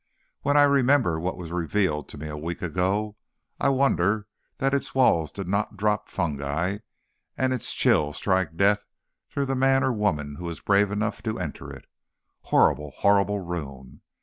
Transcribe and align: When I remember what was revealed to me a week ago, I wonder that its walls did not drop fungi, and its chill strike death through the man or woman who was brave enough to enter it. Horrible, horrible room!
When 0.41 0.57
I 0.57 0.63
remember 0.63 1.19
what 1.19 1.37
was 1.37 1.51
revealed 1.51 2.09
to 2.09 2.17
me 2.17 2.27
a 2.27 2.35
week 2.35 2.63
ago, 2.63 3.17
I 3.59 3.69
wonder 3.69 4.25
that 4.57 4.73
its 4.73 4.95
walls 4.95 5.31
did 5.31 5.47
not 5.47 5.77
drop 5.77 6.09
fungi, 6.09 6.79
and 7.37 7.53
its 7.53 7.71
chill 7.71 8.11
strike 8.11 8.57
death 8.57 8.87
through 9.29 9.45
the 9.45 9.55
man 9.55 9.83
or 9.83 9.93
woman 9.93 10.37
who 10.37 10.45
was 10.45 10.59
brave 10.59 10.89
enough 10.91 11.21
to 11.21 11.37
enter 11.39 11.69
it. 11.71 11.85
Horrible, 12.45 12.93
horrible 12.97 13.41
room! 13.41 14.01